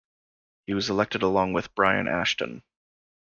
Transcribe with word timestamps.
He 0.65 0.73
was 0.73 0.89
elected 0.89 1.21
along 1.21 1.53
with 1.53 1.75
Brian 1.75 2.07
Ashton. 2.07 2.63